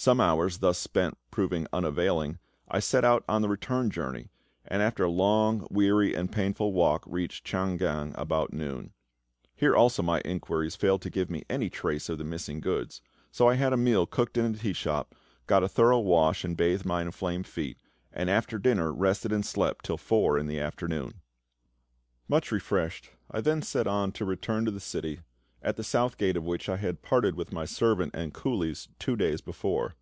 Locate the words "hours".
0.20-0.58